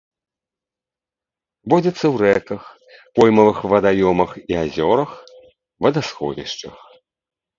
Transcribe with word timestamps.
Водзіцца 1.73 1.99
ў 2.13 2.29
рэках, 2.29 2.63
поймавых 3.19 3.57
вадаёмах 3.73 4.29
і 4.53 4.57
азёрах, 4.63 5.11
вадасховішчах. 5.87 6.75